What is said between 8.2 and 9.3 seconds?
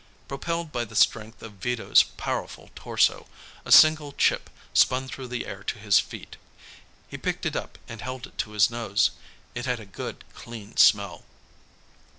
it to his nose.